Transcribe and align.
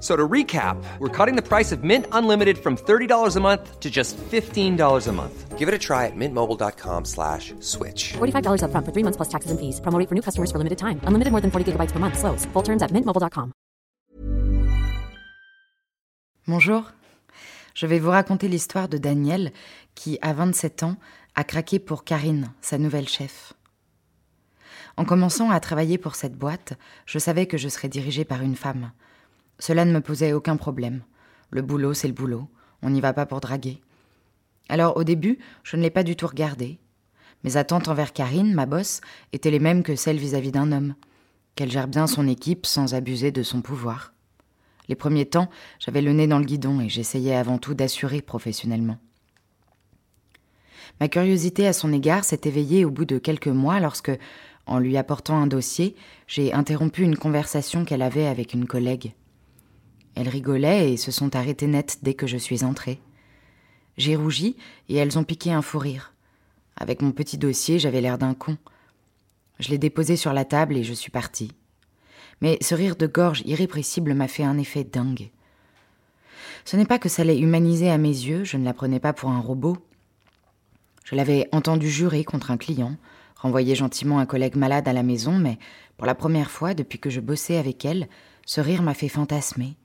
So 0.00 0.14
to 0.14 0.28
recap, 0.28 0.76
we're 1.00 1.08
cutting 1.08 1.34
the 1.34 1.42
price 1.42 1.72
of 1.72 1.82
Mint 1.82 2.06
Unlimited 2.12 2.58
from 2.58 2.76
$30 2.76 3.36
a 3.36 3.40
month 3.40 3.80
to 3.80 3.90
just 3.90 4.16
$15 4.16 5.08
a 5.08 5.12
month. 5.12 5.58
Give 5.58 5.68
it 5.68 5.74
a 5.74 5.78
try 5.78 6.06
at 6.06 6.14
mintmobile.com 6.14 7.04
slash 7.04 7.52
switch. 7.58 8.12
$45 8.18 8.62
up 8.62 8.70
front 8.70 8.86
for 8.86 8.92
three 8.92 9.02
months 9.02 9.16
plus 9.16 9.28
taxes 9.28 9.50
and 9.50 9.58
fees. 9.58 9.80
Promo 9.80 9.98
rate 9.98 10.08
for 10.08 10.14
new 10.14 10.22
customers 10.22 10.52
for 10.52 10.58
limited 10.58 10.78
time. 10.78 11.00
Unlimited 11.02 11.32
more 11.32 11.40
than 11.40 11.50
40 11.50 11.72
gigabytes 11.72 11.90
per 11.90 11.98
month. 11.98 12.16
Slows. 12.16 12.46
Full 12.52 12.62
terms 12.62 12.80
at 12.80 12.92
mintmobile.com. 12.92 13.52
Bonjour. 16.46 16.84
Je 17.74 17.86
vais 17.86 17.98
vous 17.98 18.10
raconter 18.10 18.48
l'histoire 18.48 18.88
de 18.88 18.98
Daniel 18.98 19.52
qui, 19.94 20.18
à 20.22 20.32
27 20.32 20.84
ans, 20.84 20.96
a 21.34 21.44
craqué 21.44 21.78
pour 21.78 22.04
Karine, 22.04 22.52
sa 22.60 22.78
nouvelle 22.78 23.08
chef. 23.08 23.52
En 24.96 25.04
commençant 25.04 25.50
à 25.50 25.60
travailler 25.60 25.98
pour 25.98 26.14
cette 26.14 26.34
boîte, 26.34 26.74
je 27.04 27.18
savais 27.18 27.46
que 27.46 27.58
je 27.58 27.68
serais 27.68 27.88
dirigée 27.88 28.24
par 28.24 28.42
une 28.42 28.56
femme– 28.56 28.92
cela 29.58 29.84
ne 29.84 29.92
me 29.92 30.00
posait 30.00 30.32
aucun 30.32 30.56
problème. 30.56 31.02
Le 31.50 31.62
boulot, 31.62 31.94
c'est 31.94 32.08
le 32.08 32.14
boulot. 32.14 32.48
On 32.82 32.90
n'y 32.90 33.00
va 33.00 33.12
pas 33.12 33.26
pour 33.26 33.40
draguer. 33.40 33.80
Alors 34.68 34.96
au 34.96 35.04
début, 35.04 35.38
je 35.62 35.76
ne 35.76 35.82
l'ai 35.82 35.90
pas 35.90 36.02
du 36.02 36.16
tout 36.16 36.26
regardé. 36.26 36.78
Mes 37.44 37.56
attentes 37.56 37.88
envers 37.88 38.12
Karine, 38.12 38.54
ma 38.54 38.66
bosse, 38.66 39.00
étaient 39.32 39.50
les 39.50 39.58
mêmes 39.58 39.82
que 39.82 39.96
celles 39.96 40.18
vis-à-vis 40.18 40.52
d'un 40.52 40.72
homme. 40.72 40.94
Qu'elle 41.54 41.70
gère 41.70 41.88
bien 41.88 42.06
son 42.06 42.28
équipe 42.28 42.66
sans 42.66 42.94
abuser 42.94 43.32
de 43.32 43.42
son 43.42 43.62
pouvoir. 43.62 44.12
Les 44.88 44.94
premiers 44.94 45.26
temps, 45.26 45.48
j'avais 45.78 46.02
le 46.02 46.12
nez 46.12 46.26
dans 46.26 46.38
le 46.38 46.44
guidon 46.44 46.80
et 46.80 46.88
j'essayais 46.88 47.34
avant 47.34 47.58
tout 47.58 47.74
d'assurer 47.74 48.22
professionnellement. 48.22 48.98
Ma 51.00 51.08
curiosité 51.08 51.66
à 51.66 51.72
son 51.72 51.92
égard 51.92 52.24
s'est 52.24 52.40
éveillée 52.44 52.84
au 52.84 52.90
bout 52.90 53.04
de 53.04 53.18
quelques 53.18 53.48
mois 53.48 53.80
lorsque, 53.80 54.10
en 54.66 54.78
lui 54.78 54.96
apportant 54.96 55.40
un 55.40 55.46
dossier, 55.46 55.94
j'ai 56.26 56.52
interrompu 56.52 57.02
une 57.02 57.16
conversation 57.16 57.84
qu'elle 57.84 58.02
avait 58.02 58.26
avec 58.26 58.52
une 58.54 58.66
collègue. 58.66 59.14
Elles 60.14 60.28
rigolaient 60.28 60.92
et 60.92 60.96
se 60.96 61.10
sont 61.10 61.36
arrêtées 61.36 61.66
net 61.66 61.98
dès 62.02 62.14
que 62.14 62.26
je 62.26 62.36
suis 62.36 62.64
entrée. 62.64 63.00
J'ai 63.96 64.16
rougi 64.16 64.56
et 64.88 64.96
elles 64.96 65.18
ont 65.18 65.24
piqué 65.24 65.52
un 65.52 65.62
fou 65.62 65.78
rire. 65.78 66.12
Avec 66.76 67.02
mon 67.02 67.12
petit 67.12 67.38
dossier, 67.38 67.78
j'avais 67.78 68.00
l'air 68.00 68.18
d'un 68.18 68.34
con. 68.34 68.56
Je 69.58 69.70
l'ai 69.70 69.78
déposé 69.78 70.16
sur 70.16 70.32
la 70.32 70.44
table 70.44 70.76
et 70.76 70.84
je 70.84 70.94
suis 70.94 71.10
partie. 71.10 71.52
Mais 72.40 72.58
ce 72.60 72.74
rire 72.74 72.94
de 72.96 73.06
gorge 73.06 73.42
irrépressible 73.44 74.14
m'a 74.14 74.28
fait 74.28 74.44
un 74.44 74.58
effet 74.58 74.84
dingue. 74.84 75.30
Ce 76.64 76.76
n'est 76.76 76.86
pas 76.86 76.98
que 76.98 77.08
ça 77.08 77.24
l'ait 77.24 77.38
humanisé 77.38 77.90
à 77.90 77.98
mes 77.98 78.08
yeux, 78.08 78.44
je 78.44 78.56
ne 78.56 78.64
la 78.64 78.74
prenais 78.74 79.00
pas 79.00 79.12
pour 79.12 79.30
un 79.30 79.40
robot. 79.40 79.76
Je 81.04 81.16
l'avais 81.16 81.48
entendu 81.52 81.88
jurer 81.88 82.22
contre 82.24 82.50
un 82.50 82.56
client, 82.56 82.96
renvoyer 83.36 83.74
gentiment 83.74 84.18
un 84.18 84.26
collègue 84.26 84.56
malade 84.56 84.86
à 84.86 84.92
la 84.92 85.02
maison, 85.02 85.38
mais 85.38 85.58
pour 85.96 86.06
la 86.06 86.14
première 86.14 86.50
fois 86.50 86.74
depuis 86.74 86.98
que 86.98 87.10
je 87.10 87.20
bossais 87.20 87.56
avec 87.56 87.84
elle, 87.84 88.08
ce 88.44 88.60
rire 88.60 88.82
m'a 88.82 88.94
fait 88.94 89.08
fantasmer, 89.08 89.76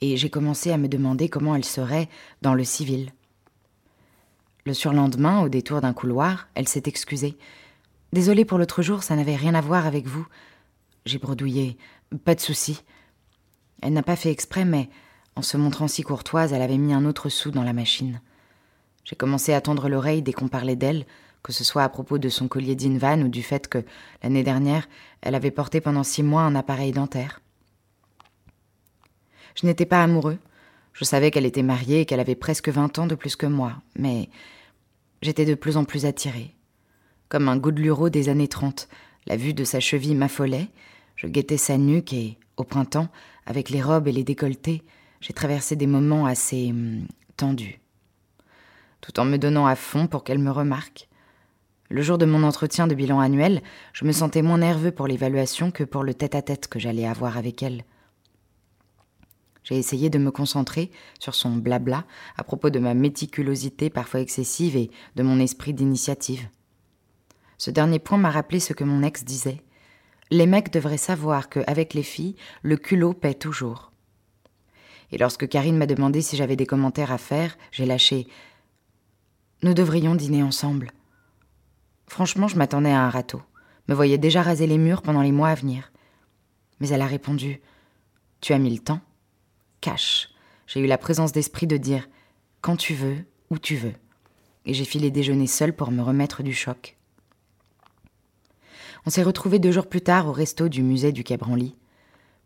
et 0.00 0.16
j'ai 0.16 0.30
commencé 0.30 0.70
à 0.70 0.78
me 0.78 0.88
demander 0.88 1.28
comment 1.28 1.54
elle 1.54 1.64
serait 1.64 2.08
dans 2.42 2.54
le 2.54 2.64
civil. 2.64 3.12
Le 4.64 4.74
surlendemain, 4.74 5.42
au 5.42 5.48
détour 5.48 5.80
d'un 5.80 5.92
couloir, 5.92 6.48
elle 6.54 6.68
s'est 6.68 6.82
excusée. 6.86 7.36
Désolée 8.12 8.44
pour 8.44 8.58
l'autre 8.58 8.82
jour, 8.82 9.02
ça 9.02 9.16
n'avait 9.16 9.36
rien 9.36 9.54
à 9.54 9.60
voir 9.60 9.86
avec 9.86 10.06
vous. 10.06 10.26
J'ai 11.04 11.18
bredouillé. 11.18 11.76
Pas 12.24 12.34
de 12.34 12.40
souci. 12.40 12.82
Elle 13.82 13.92
n'a 13.92 14.02
pas 14.02 14.16
fait 14.16 14.30
exprès, 14.30 14.64
mais 14.64 14.88
en 15.36 15.42
se 15.42 15.56
montrant 15.56 15.86
si 15.86 16.02
courtoise, 16.02 16.52
elle 16.52 16.62
avait 16.62 16.78
mis 16.78 16.94
un 16.94 17.04
autre 17.04 17.28
sou 17.28 17.50
dans 17.50 17.62
la 17.62 17.72
machine. 17.72 18.20
J'ai 19.04 19.16
commencé 19.16 19.52
à 19.52 19.60
tendre 19.60 19.88
l'oreille 19.88 20.22
dès 20.22 20.32
qu'on 20.32 20.48
parlait 20.48 20.76
d'elle, 20.76 21.06
que 21.42 21.52
ce 21.52 21.62
soit 21.62 21.84
à 21.84 21.88
propos 21.88 22.18
de 22.18 22.28
son 22.28 22.48
collier 22.48 22.74
d'Invan 22.74 23.20
ou 23.22 23.28
du 23.28 23.42
fait 23.42 23.68
que, 23.68 23.84
l'année 24.22 24.42
dernière, 24.42 24.88
elle 25.20 25.36
avait 25.36 25.52
porté 25.52 25.80
pendant 25.80 26.02
six 26.02 26.24
mois 26.24 26.42
un 26.42 26.56
appareil 26.56 26.90
dentaire. 26.90 27.40
Je 29.56 29.66
n'étais 29.66 29.86
pas 29.86 30.02
amoureux. 30.02 30.38
Je 30.92 31.04
savais 31.04 31.30
qu'elle 31.30 31.46
était 31.46 31.62
mariée 31.62 32.00
et 32.00 32.06
qu'elle 32.06 32.20
avait 32.20 32.34
presque 32.34 32.68
vingt 32.68 32.98
ans 32.98 33.06
de 33.06 33.14
plus 33.14 33.36
que 33.36 33.46
moi, 33.46 33.74
mais 33.98 34.28
j'étais 35.22 35.44
de 35.44 35.54
plus 35.54 35.76
en 35.76 35.84
plus 35.84 36.06
attirée. 36.06 36.54
Comme 37.28 37.48
un 37.48 37.56
goût 37.56 37.72
des 38.08 38.28
années 38.28 38.48
trente, 38.48 38.88
la 39.26 39.36
vue 39.36 39.52
de 39.54 39.64
sa 39.64 39.80
cheville 39.80 40.14
m'affolait, 40.14 40.68
je 41.16 41.26
guettais 41.26 41.56
sa 41.56 41.76
nuque 41.76 42.12
et, 42.12 42.38
au 42.56 42.64
printemps, 42.64 43.08
avec 43.46 43.70
les 43.70 43.82
robes 43.82 44.08
et 44.08 44.12
les 44.12 44.24
décolletés, 44.24 44.82
j'ai 45.20 45.32
traversé 45.32 45.76
des 45.76 45.86
moments 45.86 46.26
assez 46.26 46.68
hum, 46.70 47.06
tendus. 47.36 47.80
Tout 49.00 49.18
en 49.18 49.24
me 49.24 49.38
donnant 49.38 49.66
à 49.66 49.76
fond 49.76 50.06
pour 50.06 50.24
qu'elle 50.24 50.38
me 50.38 50.50
remarque. 50.50 51.08
Le 51.88 52.02
jour 52.02 52.18
de 52.18 52.26
mon 52.26 52.42
entretien 52.42 52.86
de 52.86 52.94
bilan 52.94 53.20
annuel, 53.20 53.62
je 53.92 54.04
me 54.04 54.12
sentais 54.12 54.42
moins 54.42 54.58
nerveux 54.58 54.90
pour 54.90 55.06
l'évaluation 55.06 55.70
que 55.70 55.84
pour 55.84 56.04
le 56.04 56.14
tête 56.14 56.34
à 56.34 56.40
-tête 56.40 56.68
que 56.68 56.78
j'allais 56.78 57.06
avoir 57.06 57.36
avec 57.36 57.62
elle. 57.62 57.84
J'ai 59.66 59.76
essayé 59.76 60.10
de 60.10 60.18
me 60.18 60.30
concentrer 60.30 60.92
sur 61.18 61.34
son 61.34 61.56
blabla 61.56 62.04
à 62.36 62.44
propos 62.44 62.70
de 62.70 62.78
ma 62.78 62.94
méticulosité 62.94 63.90
parfois 63.90 64.20
excessive 64.20 64.76
et 64.76 64.92
de 65.16 65.24
mon 65.24 65.40
esprit 65.40 65.74
d'initiative. 65.74 66.48
Ce 67.58 67.72
dernier 67.72 67.98
point 67.98 68.16
m'a 68.16 68.30
rappelé 68.30 68.60
ce 68.60 68.72
que 68.72 68.84
mon 68.84 69.02
ex 69.02 69.24
disait. 69.24 69.64
Les 70.30 70.46
mecs 70.46 70.72
devraient 70.72 70.96
savoir 70.96 71.48
qu'avec 71.48 71.94
les 71.94 72.04
filles, 72.04 72.36
le 72.62 72.76
culot 72.76 73.12
paie 73.12 73.34
toujours. 73.34 73.90
Et 75.10 75.18
lorsque 75.18 75.48
Karine 75.48 75.78
m'a 75.78 75.86
demandé 75.86 76.22
si 76.22 76.36
j'avais 76.36 76.56
des 76.56 76.66
commentaires 76.66 77.10
à 77.10 77.18
faire, 77.18 77.58
j'ai 77.72 77.86
lâché. 77.86 78.28
Nous 79.64 79.74
devrions 79.74 80.14
dîner 80.14 80.44
ensemble. 80.44 80.92
Franchement, 82.06 82.46
je 82.46 82.56
m'attendais 82.56 82.92
à 82.92 83.02
un 83.02 83.10
râteau, 83.10 83.42
me 83.88 83.94
voyais 83.94 84.18
déjà 84.18 84.42
raser 84.42 84.68
les 84.68 84.78
murs 84.78 85.02
pendant 85.02 85.22
les 85.22 85.32
mois 85.32 85.48
à 85.48 85.54
venir. 85.56 85.90
Mais 86.78 86.88
elle 86.90 87.02
a 87.02 87.06
répondu 87.06 87.60
Tu 88.40 88.52
as 88.52 88.58
mis 88.58 88.70
le 88.70 88.80
temps 88.80 89.00
cash. 89.80 90.30
J'ai 90.66 90.80
eu 90.80 90.86
la 90.86 90.98
présence 90.98 91.32
d'esprit 91.32 91.66
de 91.66 91.76
dire 91.76 92.08
quand 92.60 92.76
tu 92.76 92.94
veux, 92.94 93.18
où 93.50 93.58
tu 93.58 93.76
veux. 93.76 93.94
Et 94.64 94.74
j'ai 94.74 94.84
filé 94.84 95.10
déjeuner 95.10 95.46
seul 95.46 95.72
pour 95.72 95.90
me 95.92 96.02
remettre 96.02 96.42
du 96.42 96.52
choc. 96.52 96.96
On 99.06 99.10
s'est 99.10 99.22
retrouvés 99.22 99.60
deux 99.60 99.70
jours 99.70 99.86
plus 99.86 100.00
tard 100.00 100.26
au 100.26 100.32
resto 100.32 100.68
du 100.68 100.82
musée 100.82 101.12
du 101.12 101.22
Quai 101.22 101.38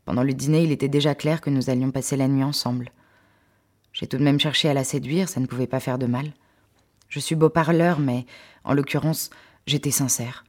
Pendant 0.05 0.23
le 0.23 0.35
dîner, 0.35 0.63
il 0.63 0.73
était 0.73 0.89
déjà 0.89 1.15
clair 1.15 1.41
que 1.41 1.49
nous 1.49 1.71
allions 1.71 1.91
passer 1.91 2.19
la 2.19 2.29
nuit 2.29 2.45
ensemble. 2.45 2.91
J'ai 3.95 4.07
tout 4.07 4.19
de 4.19 4.23
même 4.23 4.39
cherché 4.39 4.69
à 4.69 4.75
la 4.75 4.85
séduire, 4.85 5.31
ça 5.31 5.41
ne 5.41 5.47
pouvait 5.47 5.67
pas 5.67 5.81
faire 5.81 5.99
de 5.99 6.07
mal. 6.07 6.33
Je 7.09 7.19
suis 7.19 7.35
beau 7.35 7.49
parleur, 7.49 7.99
mais 7.99 8.27
en 8.63 8.75
l'occurrence, 8.75 9.31
j'étais 9.67 9.91
sincère. 9.91 10.45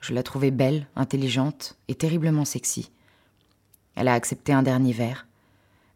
Je 0.00 0.14
la 0.14 0.22
trouvais 0.22 0.52
belle, 0.52 0.86
intelligente 0.94 1.76
et 1.88 1.96
terriblement 1.96 2.44
sexy. 2.44 2.92
Elle 3.96 4.08
a 4.08 4.14
accepté 4.14 4.52
un 4.52 4.62
dernier 4.62 4.92
verre. 4.92 5.26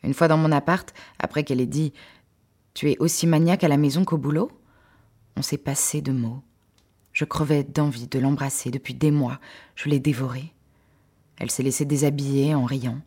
Une 0.02 0.14
fois 0.14 0.28
dans 0.28 0.36
mon 0.36 0.52
appart, 0.52 0.92
après 1.18 1.44
qu'elle 1.44 1.60
ait 1.60 1.66
dit 1.66 1.92
Tu 2.74 2.90
es 2.90 2.98
aussi 2.98 3.26
maniaque 3.26 3.64
à 3.64 3.68
la 3.68 3.76
maison 3.76 4.04
qu'au 4.04 4.18
boulot? 4.18 4.50
On 5.36 5.42
s'est 5.42 5.58
passé 5.58 6.00
de 6.02 6.12
mots. 6.12 6.42
Je 7.12 7.24
crevais 7.24 7.64
d'envie 7.64 8.06
de 8.06 8.18
l'embrasser 8.18 8.70
depuis 8.70 8.94
des 8.94 9.10
mois. 9.10 9.40
Je 9.74 9.88
l'ai 9.88 10.00
dévorée. 10.00 10.52
Elle 11.36 11.50
s'est 11.50 11.62
laissée 11.62 11.84
déshabiller 11.84 12.54
en 12.54 12.64
riant. 12.64 13.00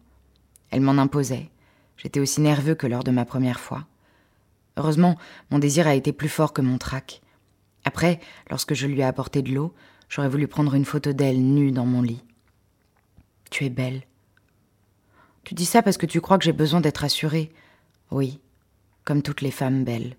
Elle 0.71 0.81
m'en 0.81 0.97
imposait. 0.97 1.49
J'étais 1.97 2.19
aussi 2.19 2.41
nerveux 2.41 2.75
que 2.75 2.87
lors 2.87 3.03
de 3.03 3.11
ma 3.11 3.25
première 3.25 3.59
fois. 3.59 3.85
Heureusement, 4.77 5.17
mon 5.51 5.59
désir 5.59 5.87
a 5.87 5.95
été 5.95 6.11
plus 6.11 6.29
fort 6.29 6.53
que 6.53 6.61
mon 6.61 6.77
trac. 6.77 7.21
Après, 7.85 8.19
lorsque 8.49 8.73
je 8.73 8.87
lui 8.87 9.01
ai 9.01 9.03
apporté 9.03 9.41
de 9.41 9.53
l'eau, 9.53 9.73
j'aurais 10.09 10.29
voulu 10.29 10.47
prendre 10.47 10.73
une 10.73 10.85
photo 10.85 11.13
d'elle 11.13 11.41
nue 11.41 11.71
dans 11.71 11.85
mon 11.85 12.01
lit. 12.01 12.23
Tu 13.51 13.65
es 13.65 13.69
belle. 13.69 14.03
Tu 15.43 15.53
dis 15.53 15.65
ça 15.65 15.81
parce 15.81 15.97
que 15.97 16.05
tu 16.05 16.21
crois 16.21 16.37
que 16.37 16.45
j'ai 16.45 16.53
besoin 16.53 16.81
d'être 16.81 17.03
assurée. 17.03 17.51
Oui, 18.11 18.39
comme 19.03 19.21
toutes 19.21 19.41
les 19.41 19.51
femmes 19.51 19.83
belles. 19.83 20.15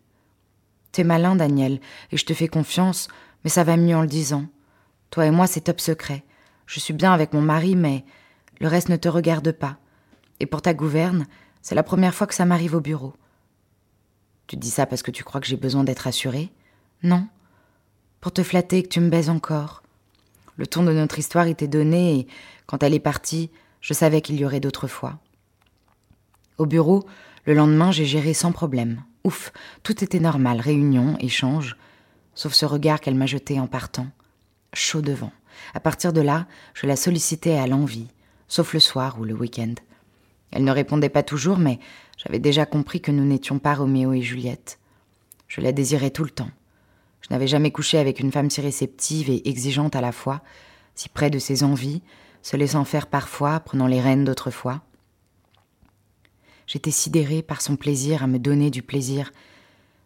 T'es 0.92 1.04
malin, 1.04 1.34
Daniel, 1.34 1.80
et 2.12 2.16
je 2.16 2.24
te 2.24 2.34
fais 2.34 2.48
confiance, 2.48 3.08
mais 3.42 3.50
ça 3.50 3.64
va 3.64 3.76
mieux 3.76 3.96
en 3.96 4.02
le 4.02 4.06
disant. 4.06 4.46
Toi 5.10 5.26
et 5.26 5.30
moi, 5.30 5.46
c'est 5.46 5.62
top 5.62 5.80
secret. 5.80 6.24
Je 6.66 6.80
suis 6.80 6.94
bien 6.94 7.12
avec 7.12 7.32
mon 7.32 7.40
mari, 7.40 7.74
mais 7.76 8.04
le 8.60 8.68
reste 8.68 8.88
ne 8.88 8.96
te 8.96 9.08
regarde 9.08 9.52
pas. 9.52 9.78
Et 10.40 10.46
pour 10.46 10.62
ta 10.62 10.74
gouverne, 10.74 11.26
c'est 11.62 11.74
la 11.74 11.82
première 11.82 12.14
fois 12.14 12.26
que 12.26 12.34
ça 12.34 12.44
m'arrive 12.44 12.74
au 12.74 12.80
bureau. 12.80 13.14
Tu 14.46 14.56
dis 14.56 14.70
ça 14.70 14.86
parce 14.86 15.02
que 15.02 15.10
tu 15.10 15.24
crois 15.24 15.40
que 15.40 15.46
j'ai 15.46 15.56
besoin 15.56 15.84
d'être 15.84 16.06
assurée? 16.06 16.52
Non. 17.02 17.26
Pour 18.20 18.32
te 18.32 18.42
flatter 18.42 18.82
que 18.82 18.88
tu 18.88 19.00
me 19.00 19.08
baises 19.08 19.30
encore. 19.30 19.82
Le 20.56 20.66
ton 20.66 20.84
de 20.84 20.92
notre 20.92 21.18
histoire 21.18 21.46
était 21.46 21.68
donné 21.68 22.18
et 22.18 22.26
quand 22.66 22.82
elle 22.82 22.94
est 22.94 23.00
partie, 23.00 23.50
je 23.84 23.92
savais 23.92 24.22
qu'il 24.22 24.36
y 24.36 24.46
aurait 24.46 24.60
d'autres 24.60 24.88
fois. 24.88 25.18
Au 26.56 26.64
bureau, 26.64 27.04
le 27.44 27.52
lendemain, 27.52 27.92
j'ai 27.92 28.06
géré 28.06 28.32
sans 28.32 28.50
problème. 28.50 29.02
Ouf, 29.24 29.52
tout 29.82 30.02
était 30.02 30.20
normal, 30.20 30.58
réunion, 30.58 31.18
échange, 31.18 31.76
sauf 32.34 32.54
ce 32.54 32.64
regard 32.64 33.02
qu'elle 33.02 33.14
m'a 33.14 33.26
jeté 33.26 33.60
en 33.60 33.66
partant. 33.66 34.06
Chaud 34.72 35.02
devant. 35.02 35.32
À 35.74 35.80
partir 35.80 36.14
de 36.14 36.22
là, 36.22 36.46
je 36.72 36.86
la 36.86 36.96
sollicitais 36.96 37.58
à 37.58 37.66
l'envie, 37.66 38.08
sauf 38.48 38.72
le 38.72 38.80
soir 38.80 39.20
ou 39.20 39.24
le 39.24 39.34
week-end. 39.34 39.74
Elle 40.50 40.64
ne 40.64 40.72
répondait 40.72 41.10
pas 41.10 41.22
toujours, 41.22 41.58
mais 41.58 41.78
j'avais 42.16 42.38
déjà 42.38 42.64
compris 42.64 43.02
que 43.02 43.12
nous 43.12 43.24
n'étions 43.24 43.58
pas 43.58 43.74
Roméo 43.74 44.14
et 44.14 44.22
Juliette. 44.22 44.78
Je 45.46 45.60
la 45.60 45.72
désirais 45.72 46.10
tout 46.10 46.24
le 46.24 46.30
temps. 46.30 46.50
Je 47.20 47.28
n'avais 47.32 47.48
jamais 47.48 47.70
couché 47.70 47.98
avec 47.98 48.18
une 48.18 48.32
femme 48.32 48.48
si 48.48 48.62
réceptive 48.62 49.28
et 49.28 49.46
exigeante 49.46 49.94
à 49.94 50.00
la 50.00 50.12
fois, 50.12 50.40
si 50.94 51.10
près 51.10 51.28
de 51.28 51.38
ses 51.38 51.64
envies, 51.64 52.02
se 52.44 52.58
laissant 52.58 52.84
faire 52.84 53.06
parfois, 53.06 53.58
prenant 53.58 53.86
les 53.86 54.02
rênes 54.02 54.24
d'autrefois. 54.24 54.82
J'étais 56.66 56.90
sidérée 56.90 57.40
par 57.40 57.62
son 57.62 57.74
plaisir 57.74 58.22
à 58.22 58.26
me 58.26 58.38
donner 58.38 58.70
du 58.70 58.82
plaisir, 58.82 59.32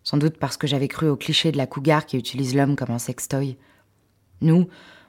sans 0.05 0.19
doute 0.19 0.39
parce 0.39 0.57
que 0.57 0.69
j'avais 0.69 0.87
cru 0.87 1.09
au 1.09 1.17
cliché 1.17 1.51
de 1.51 1.57
la 1.57 1.67
cougar 1.67 2.07
qui 2.07 2.17
utilise 2.17 2.55
l'homme 2.55 2.77
comme 2.77 2.93
un 2.93 3.01
sextoy. 3.01 3.59
Nous, 4.41 4.69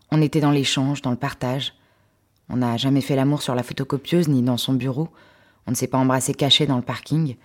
on 0.10 0.24
était 0.24 0.40
dans 0.40 0.50
l'échange, 0.50 1.04
dans 1.04 1.12
le 1.12 1.18
partage. 1.18 1.76
On 2.50 2.58
n'a 2.58 2.78
jamais 2.78 3.02
fait 3.02 3.16
l'amour 3.16 3.44
sur 3.44 3.54
la 3.54 3.62
photocopieuse 3.62 4.28
ni 4.28 4.42
dans 4.42 4.58
son 4.58 4.74
bureau. 4.74 5.10
On 5.68 5.72
ne 5.72 5.76
s'est 5.76 5.88
pas 5.88 6.00
embrassé 6.00 6.34
caché 6.34 6.66
dans 6.66 6.78
le 6.78 6.82
parking. 6.82 7.36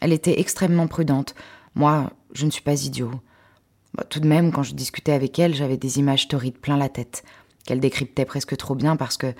Elle 0.00 0.12
était 0.12 0.40
extrêmement 0.40 0.88
prudente. 0.88 1.36
Moi, 1.76 2.10
je 2.32 2.44
ne 2.44 2.50
suis 2.50 2.62
pas 2.62 2.84
idiot. 2.84 3.12
Bah, 3.94 4.02
tout 4.02 4.18
de 4.18 4.26
même, 4.26 4.50
quand 4.50 4.64
je 4.64 4.74
discutais 4.74 5.12
avec 5.12 5.38
elle, 5.38 5.54
j'avais 5.54 5.76
des 5.76 6.00
images 6.00 6.26
torrides 6.26 6.58
plein 6.58 6.76
la 6.76 6.88
tête 6.88 7.22
qu'elle 7.64 7.80
décryptait 7.80 8.24
presque 8.24 8.56
trop 8.56 8.74
bien 8.74 8.96
parce 8.96 9.16
que, 9.16 9.34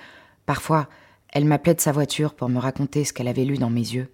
parfois, 0.45 0.87
elle 1.29 1.45
m'appelait 1.45 1.75
de 1.75 1.81
sa 1.81 1.91
voiture 1.91 2.33
pour 2.33 2.49
me 2.49 2.59
raconter 2.59 3.03
ce 3.03 3.13
qu'elle 3.13 3.27
avait 3.27 3.45
lu 3.45 3.57
dans 3.57 3.69
mes 3.69 3.79
yeux. 3.79 4.09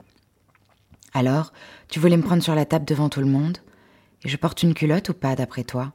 Alors, 1.13 1.51
tu 1.87 1.99
voulais 1.99 2.17
me 2.17 2.23
prendre 2.23 2.43
sur 2.43 2.55
la 2.55 2.65
table 2.65 2.85
devant 2.85 3.09
tout 3.09 3.21
le 3.21 3.25
monde 3.25 3.57
Et 4.23 4.29
je 4.29 4.37
porte 4.37 4.63
une 4.63 4.73
culotte 4.73 5.09
ou 5.09 5.13
pas, 5.13 5.35
d'après 5.35 5.63
toi? 5.63 5.93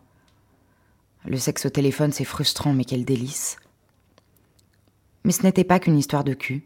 Le 1.24 1.36
sexe 1.36 1.66
au 1.66 1.70
téléphone, 1.70 2.12
c'est 2.12 2.24
frustrant, 2.24 2.72
mais 2.72 2.84
quel 2.84 3.04
délice. 3.04 3.56
Mais 5.24 5.32
ce 5.32 5.44
n'était 5.44 5.64
pas 5.64 5.78
qu'une 5.78 5.98
histoire 5.98 6.24
de 6.24 6.34
cul. 6.34 6.64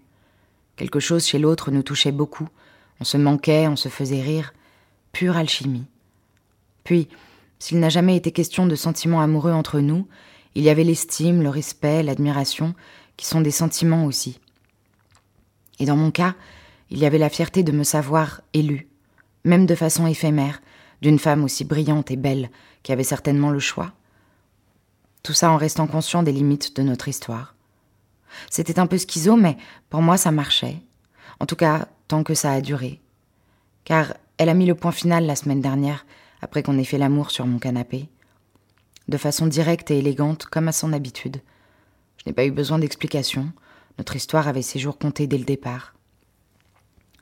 Quelque 0.76 1.00
chose 1.00 1.26
chez 1.26 1.38
l'autre 1.38 1.70
nous 1.70 1.82
touchait 1.82 2.12
beaucoup. 2.12 2.48
On 3.00 3.04
se 3.04 3.18
manquait, 3.18 3.68
on 3.68 3.76
se 3.76 3.90
faisait 3.90 4.22
rire. 4.22 4.54
Pure 5.12 5.36
alchimie. 5.36 5.86
Puis, 6.84 7.08
s'il 7.58 7.80
n'a 7.80 7.88
jamais 7.88 8.16
été 8.16 8.32
question 8.32 8.66
de 8.66 8.74
sentiments 8.74 9.20
amoureux 9.20 9.52
entre 9.52 9.80
nous, 9.80 10.08
il 10.56 10.62
y 10.62 10.70
avait 10.70 10.84
l'estime, 10.84 11.42
le 11.42 11.50
respect, 11.50 12.02
l'admiration, 12.02 12.74
qui 13.18 13.26
sont 13.26 13.42
des 13.42 13.50
sentiments 13.50 14.06
aussi. 14.06 14.40
Et 15.78 15.84
dans 15.84 15.96
mon 15.96 16.10
cas, 16.10 16.34
il 16.88 16.98
y 16.98 17.04
avait 17.04 17.18
la 17.18 17.28
fierté 17.28 17.62
de 17.62 17.72
me 17.72 17.84
savoir 17.84 18.40
élue, 18.54 18.88
même 19.44 19.66
de 19.66 19.74
façon 19.74 20.06
éphémère, 20.06 20.62
d'une 21.02 21.18
femme 21.18 21.44
aussi 21.44 21.66
brillante 21.66 22.10
et 22.10 22.16
belle, 22.16 22.50
qui 22.82 22.90
avait 22.90 23.04
certainement 23.04 23.50
le 23.50 23.58
choix. 23.58 23.92
Tout 25.22 25.34
ça 25.34 25.50
en 25.50 25.58
restant 25.58 25.86
conscient 25.86 26.22
des 26.22 26.32
limites 26.32 26.74
de 26.74 26.82
notre 26.82 27.08
histoire. 27.08 27.54
C'était 28.50 28.78
un 28.78 28.86
peu 28.86 28.96
schizo, 28.96 29.36
mais 29.36 29.58
pour 29.90 30.00
moi 30.00 30.16
ça 30.16 30.30
marchait. 30.30 30.78
En 31.38 31.44
tout 31.44 31.56
cas, 31.56 31.86
tant 32.08 32.22
que 32.22 32.34
ça 32.34 32.52
a 32.52 32.62
duré. 32.62 33.02
Car 33.84 34.14
elle 34.38 34.48
a 34.48 34.54
mis 34.54 34.64
le 34.64 34.74
point 34.74 34.92
final 34.92 35.26
la 35.26 35.36
semaine 35.36 35.60
dernière, 35.60 36.06
après 36.40 36.62
qu'on 36.62 36.78
ait 36.78 36.84
fait 36.84 36.96
l'amour 36.96 37.30
sur 37.30 37.46
mon 37.46 37.58
canapé 37.58 38.08
de 39.08 39.16
façon 39.16 39.46
directe 39.46 39.90
et 39.90 39.98
élégante 39.98 40.46
comme 40.46 40.68
à 40.68 40.72
son 40.72 40.92
habitude. 40.92 41.38
Je 42.18 42.24
n'ai 42.26 42.32
pas 42.32 42.44
eu 42.44 42.50
besoin 42.50 42.78
d'explications, 42.78 43.52
notre 43.98 44.16
histoire 44.16 44.48
avait 44.48 44.62
ses 44.62 44.78
jours 44.78 44.98
comptés 44.98 45.26
dès 45.26 45.38
le 45.38 45.44
départ. 45.44 45.94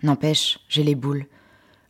N'empêche, 0.03 0.59
j'ai 0.69 0.83
les 0.83 0.95
boules. 0.95 1.27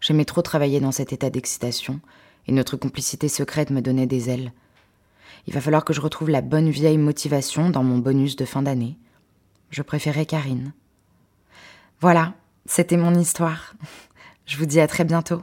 J'aimais 0.01 0.25
trop 0.25 0.43
travailler 0.43 0.81
dans 0.81 0.93
cet 0.93 1.13
état 1.13 1.31
d'excitation, 1.31 2.01
et 2.47 2.53
notre 2.53 2.77
complicité 2.77 3.29
secrète 3.29 3.71
me 3.71 3.81
donnait 3.81 4.07
des 4.07 4.31
ailes. 4.31 4.53
Il 5.47 5.55
va 5.55 5.61
falloir 5.61 5.85
que 5.85 5.93
je 5.93 6.01
retrouve 6.01 6.31
la 6.31 6.43
bonne 6.43 6.71
vieille 6.71 6.99
motivation 6.99 7.71
dans 7.71 7.83
mon 7.83 7.99
bonus 7.99 8.37
de 8.37 8.45
fin 8.45 8.63
d'année. 8.63 8.99
Je 9.71 9.83
préférais 9.83 10.27
Karine. 10.27 10.73
Voilà, 12.01 12.35
c'était 12.67 12.97
mon 12.97 13.15
histoire. 13.15 13.75
Je 14.47 14.59
vous 14.59 14.67
dis 14.67 14.81
à 14.81 14.87
très 14.87 15.05
bientôt. 15.05 15.43